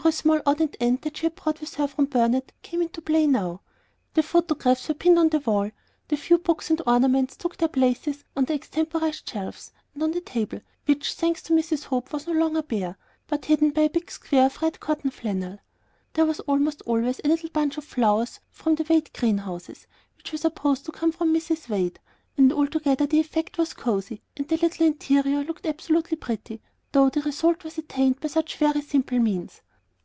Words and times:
Every 0.00 0.12
small 0.12 0.40
odd 0.46 0.60
and 0.60 0.76
end 0.78 1.02
that 1.02 1.16
she 1.16 1.26
had 1.26 1.34
brought 1.34 1.60
with 1.60 1.74
her 1.74 1.86
from 1.88 2.06
Burnet 2.06 2.52
came 2.62 2.80
into 2.80 3.02
play 3.02 3.26
now. 3.26 3.60
The 4.14 4.22
photographs 4.22 4.86
were 4.88 4.94
pinned 4.94 5.18
on 5.18 5.28
the 5.30 5.40
wall, 5.40 5.70
the 6.08 6.16
few 6.16 6.38
books 6.38 6.70
and 6.70 6.80
ornaments 6.86 7.36
took 7.36 7.56
their 7.56 7.68
places 7.68 8.24
on 8.36 8.44
the 8.44 8.54
extemporized 8.54 9.28
shelves 9.28 9.72
and 9.92 10.02
on 10.02 10.12
the 10.12 10.20
table, 10.20 10.60
which, 10.86 11.14
thanks 11.14 11.42
to 11.42 11.52
Mrs. 11.52 11.84
Hope, 11.84 12.12
was 12.12 12.26
no 12.28 12.32
longer 12.32 12.62
bare, 12.62 12.96
but 13.26 13.44
hidden 13.46 13.70
by 13.70 13.82
a 13.82 13.90
big 13.90 14.10
square 14.12 14.46
of 14.46 14.62
red 14.62 14.80
canton 14.80 15.10
flannel. 15.10 15.58
There 16.14 16.24
was 16.24 16.40
almost 16.40 16.82
always 16.82 17.20
a 17.24 17.28
little 17.28 17.50
bunch 17.50 17.76
of 17.76 17.84
flowers 17.84 18.38
from 18.48 18.76
the 18.76 18.86
Wade 18.88 19.12
greenhouses, 19.12 19.86
which 20.16 20.30
were 20.32 20.38
supposed 20.38 20.86
to 20.86 20.92
come 20.92 21.10
from 21.12 21.34
Mrs. 21.34 21.68
Wade; 21.68 21.98
and 22.36 22.52
altogether 22.52 23.06
the 23.06 23.20
effect 23.20 23.58
was 23.58 23.74
cosey, 23.74 24.22
and 24.36 24.48
the 24.48 24.56
little 24.56 24.86
interior 24.86 25.44
looked 25.44 25.66
absolutely 25.66 26.16
pretty, 26.16 26.62
though 26.92 27.10
the 27.10 27.20
result 27.22 27.64
was 27.64 27.76
attained 27.76 28.20
by 28.20 28.28
such 28.28 28.56
very 28.56 28.80
simple 28.80 29.18
means. 29.18 29.60